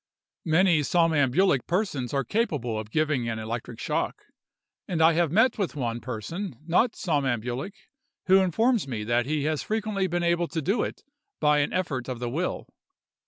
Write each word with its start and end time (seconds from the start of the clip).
Many 0.45 0.81
somnambulic 0.81 1.67
persons 1.67 2.11
are 2.11 2.23
capable 2.23 2.79
of 2.79 2.89
giving 2.89 3.29
an 3.29 3.37
electric 3.37 3.79
shock; 3.79 4.23
and 4.87 4.99
I 4.99 5.13
have 5.13 5.31
met 5.31 5.59
with 5.59 5.75
one 5.75 5.99
person, 6.01 6.57
not 6.65 6.95
somnambulic, 6.95 7.75
who 8.25 8.39
informs 8.39 8.87
me 8.87 9.03
that 9.03 9.27
he 9.27 9.43
has 9.43 9.61
frequently 9.61 10.07
been 10.07 10.23
able 10.23 10.47
to 10.47 10.59
do 10.59 10.81
it 10.81 11.03
by 11.39 11.59
an 11.59 11.71
effort 11.71 12.09
of 12.09 12.17
the 12.17 12.31
will. 12.31 12.65